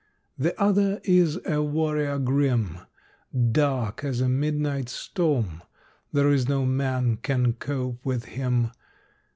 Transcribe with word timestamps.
The 0.35 0.59
other 0.59 0.99
is 1.03 1.37
a 1.45 1.61
warrior 1.61 2.17
grim, 2.17 2.79
Dark 3.51 4.03
as 4.03 4.19
a 4.19 4.27
midnight 4.27 4.89
storm. 4.89 5.61
There 6.11 6.31
is 6.31 6.49
no 6.49 6.65
man 6.65 7.17
can 7.17 7.53
cope 7.53 8.03
with 8.03 8.25
him. 8.25 8.71